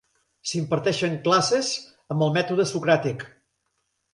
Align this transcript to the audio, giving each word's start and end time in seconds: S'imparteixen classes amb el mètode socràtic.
S'imparteixen 0.51 1.17
classes 1.27 1.69
amb 2.15 2.27
el 2.29 2.33
mètode 2.39 2.69
socràtic. 2.73 3.29